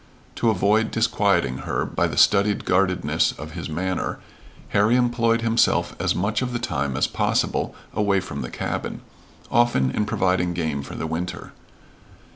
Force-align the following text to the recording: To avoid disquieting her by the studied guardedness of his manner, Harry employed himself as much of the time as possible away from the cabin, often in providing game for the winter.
To 0.37 0.49
avoid 0.49 0.89
disquieting 0.89 1.59
her 1.59 1.85
by 1.85 2.07
the 2.07 2.17
studied 2.17 2.65
guardedness 2.65 3.33
of 3.33 3.51
his 3.51 3.69
manner, 3.69 4.17
Harry 4.69 4.95
employed 4.95 5.43
himself 5.43 5.95
as 5.99 6.15
much 6.15 6.41
of 6.41 6.53
the 6.53 6.57
time 6.57 6.97
as 6.97 7.05
possible 7.05 7.75
away 7.93 8.19
from 8.19 8.41
the 8.41 8.49
cabin, 8.49 9.01
often 9.51 9.91
in 9.91 10.05
providing 10.07 10.55
game 10.55 10.81
for 10.81 10.95
the 10.95 11.05
winter. 11.05 11.53